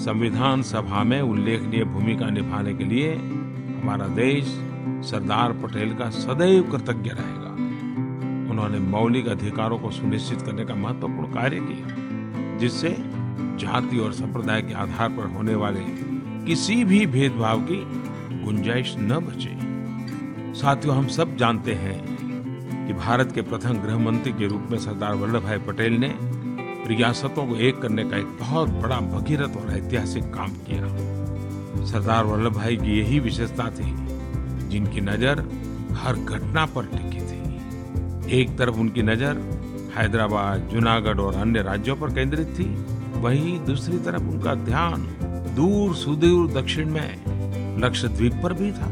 संविधान 0.00 0.62
सभा 0.62 1.02
में 1.04 1.20
उल्लेखनीय 1.20 1.84
भूमिका 1.84 2.28
निभाने 2.30 2.72
के 2.74 2.84
लिए 2.84 3.14
हमारा 3.14 4.06
देश 4.08 4.46
सरदार 5.10 5.52
पटेल 5.52 5.94
का 5.94 6.08
सदैव 6.10 6.62
कृतज्ञ 6.62 7.10
रहेगा। 7.10 7.50
उन्होंने 8.50 8.78
मौलिक 8.78 9.28
अधिकारों 9.28 9.78
को 9.78 9.90
सुनिश्चित 9.90 10.42
करने 10.42 10.64
का 10.64 10.74
महत्वपूर्ण 10.74 11.32
कार्य 11.34 11.60
किया, 11.60 12.58
जिससे 12.58 12.96
जाति 13.60 13.98
और 13.98 14.12
संप्रदाय 14.12 14.62
के 14.62 14.74
आधार 14.74 15.08
पर 15.08 15.26
होने 15.26 15.54
वाले 15.54 15.84
किसी 16.46 16.84
भी 16.84 17.06
भेदभाव 17.06 17.60
की 17.62 17.82
गुंजाइश 18.44 18.94
न 18.98 19.18
बचे। 19.20 19.56
साथियों, 20.60 20.96
हम 20.96 21.06
सब 21.08 21.36
जानते 21.36 21.74
हैं 21.74 22.86
कि 22.86 22.92
भारत 22.94 23.32
के 23.32 23.42
प्रथम 23.42 23.82
गृह 23.82 23.98
मंत्री 23.98 24.32
के 24.32 24.46
रूप 24.46 24.68
में 24.70 24.78
सरदार 24.78 25.14
वल्लभ 25.14 25.42
भाई 25.42 25.58
पटेल 25.58 25.92
ने 25.92 26.14
रियासतों 26.90 27.46
को 27.46 27.56
एक 27.58 27.80
करने 27.80 28.04
का 28.04 28.16
एक 28.16 28.36
बहुत 28.40 28.68
बड़ा 28.82 28.96
भगीरथ 29.00 29.56
और 29.56 29.72
ऐतिहासिक 29.72 30.24
काम 30.34 30.54
किया। 30.68 31.86
सरदार 31.86 32.24
वल्लभ 32.24 32.54
भाई 32.54 32.76
की 32.76 32.98
यही 32.98 33.20
विशेषता 33.20 33.68
थी, 33.70 33.92
जिनकी 34.68 35.00
नज़र 35.00 35.44
हर 35.96 36.16
घटना 36.16 36.64
पर 36.66 36.86
टिकी 36.86 37.20
थी। 37.20 38.40
एक 38.40 38.56
तरफ़ 38.58 38.76
उनकी 38.76 39.02
नज़र 39.02 39.38
हैदराबाद, 39.96 40.68
जूनागढ़ 40.72 41.20
और 41.20 41.34
अन्य 41.34 41.62
राज्यों 41.62 41.96
पर 41.96 42.14
केंद्रित 42.14 42.48
थी, 42.58 42.68
वहीं 43.20 43.58
दूसरी 43.64 43.98
तरफ़ 43.98 44.22
उनका 44.22 44.54
ध्यान 44.54 45.08
दूर 45.56 45.94
सुदूर 45.94 46.50
दक्षिण 46.52 46.90
में 46.90 47.80
लक्षद्वीप 47.82 48.40
पर 48.42 48.52
भी 48.52 48.72
था। 48.72 48.90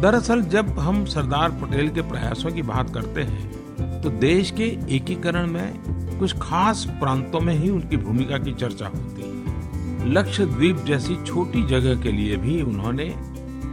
दरअसल 0.00 0.42
जब 0.42 0.78
हम 0.78 1.04
सरदार 1.04 1.50
पटेल 1.62 1.88
के 1.88 2.02
प्रयासों 2.02 2.50
की 2.50 2.62
बात 2.64 2.94
करते 2.94 3.22
हैं 3.22 3.59
तो 4.02 4.10
देश 4.10 4.50
के 4.50 4.64
एकीकरण 4.96 5.46
में 5.46 6.18
कुछ 6.18 6.34
खास 6.38 6.84
प्रांतों 6.90 7.40
में 7.40 7.54
ही 7.54 7.70
उनकी 7.70 7.96
भूमिका 7.96 8.38
की 8.38 8.52
चर्चा 8.52 8.86
होती 8.86 9.22
है। 9.22 10.12
लक्षद्वीप 10.12 10.76
जैसी 10.76 11.16
छोटी 11.24 11.62
जगह 11.62 12.00
के 12.02 12.12
लिए 12.12 12.36
भी 12.36 12.62
उन्होंने 12.62 13.14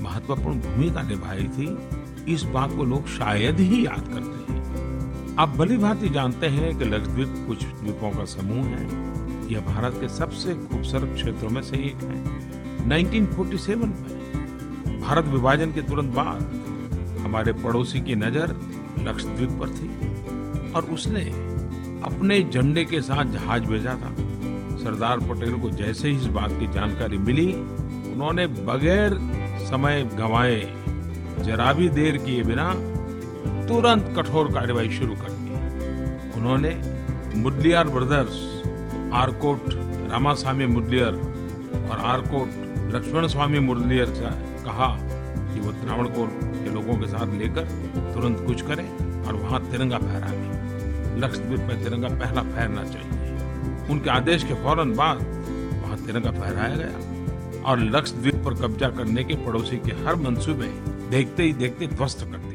महत्वपूर्ण 0.00 0.60
भूमिका 0.60 1.02
निभाई 1.02 1.48
थी। 1.48 1.76
इस 2.32 2.42
बात 2.42 2.72
को 2.72 2.84
लोग 2.84 3.06
शायद 3.06 3.60
ही 3.60 3.86
याद 3.86 4.08
करते 4.12 4.52
हैं। 4.52 5.36
आप 5.38 5.48
भली 5.48 5.76
भांति 5.76 6.08
जानते 6.08 6.46
हैं 6.46 6.78
कि 6.78 6.84
लक्षद्वीप 6.84 7.34
कुछ 7.48 7.64
द्वीपों 7.64 8.10
का 8.10 8.24
समूह 8.24 8.66
है। 8.66 8.84
यह 9.52 9.60
भारत 9.60 9.94
के 10.00 10.08
सबसे 10.08 10.54
खूबसूरत 10.54 11.14
क्षेत्रों 11.14 11.50
में 11.50 11.62
से 11.62 11.76
एक 11.76 12.04
है। 12.04 12.22
1947 12.88 13.76
में 13.76 15.00
भारत 15.00 15.24
विभाजन 15.24 15.72
के 15.72 15.82
तुरंत 15.82 16.14
बाद 16.14 16.40
हमारे 17.20 17.52
पड़ोसी 17.52 18.00
की 18.00 18.14
नज़र 18.14 18.56
लक्षद्वीप 18.98 19.50
पर 19.50 19.68
थी 19.68 20.72
और 20.72 20.84
उसने 20.84 21.24
अपने 22.04 22.42
झंडे 22.42 22.84
के 22.84 23.00
साथ 23.00 23.24
जहाज़ 23.24 23.62
भेजा 23.62 23.94
था। 23.94 24.14
सरदार 24.78 25.20
पटेल 25.20 25.54
को 25.60 25.70
जैसे 25.70 26.08
ही 26.08 26.16
इस 26.16 26.26
बात 26.26 26.50
की 26.50 26.66
जानकारी 26.72 27.18
मिली, 27.18 27.52
उन्होंने 28.12 28.46
बगैर 28.46 29.18
समय 29.60 30.02
गंवाए, 30.14 30.60
जरा 31.40 31.72
भी 31.72 31.88
देर 31.88 32.16
किए 32.16 32.42
बिना 32.42 32.72
तुरंत 33.68 34.12
कठोर 34.16 34.52
कार्रवाई 34.52 34.90
शुरू 34.90 35.14
कर 35.14 35.30
दी। 35.30 36.38
उन्होंने 36.38 36.74
मुदलियार 37.36 37.88
ब्रदर्स, 37.88 38.36
आरकोट 39.14 39.60
रामास्वामी 40.12 40.66
मुदलियर 40.66 41.14
और 41.90 41.98
आरकोट 42.04 42.94
लक्ष्मण 42.94 43.26
स्वामी 43.26 43.58
मुरलियर 43.58 44.06
से 44.06 44.30
कहा 44.64 44.88
कि 45.54 45.60
वो 45.60 45.72
त्रावणकोर 45.72 46.28
के 46.42 46.70
लोगों 46.74 46.96
के 46.98 47.06
साथ 47.06 47.34
लेकर 47.38 47.64
तुरंत 48.14 48.40
कुछ 48.46 48.62
करें 48.62 48.86
और 49.26 49.34
वहाँ 49.34 49.60
तिरंगा 49.70 49.98
फहराएँ। 49.98 51.18
लक्षद्वीप 51.20 51.60
में 51.60 51.82
तिरंगा 51.84 52.08
पहला 52.08 52.42
फहरना 52.42 52.84
चाहिए। 52.84 53.88
उनके 53.90 54.10
आदेश 54.10 54.44
के 54.44 54.54
फ़ौरन 54.54 54.94
बाद 54.94 55.18
वहाँ 55.82 55.96
तिरंगा 56.06 56.30
फहराया 56.30 56.76
गया 56.76 57.62
और 57.62 57.78
लक्षद्वीप 57.78 58.34
पर 58.44 58.54
कब्जा 58.54 58.88
करने 58.88 59.24
के 59.24 59.34
पड़ोसी 59.44 59.76
के 59.76 59.92
हर 60.04 60.16
मंसूबे 60.16 60.66
देखते 61.10 61.42
ही 61.42 61.52
देखते 61.52 61.86
ध्वस्त 61.86 62.20
कर 62.20 62.38
दिए 62.38 62.53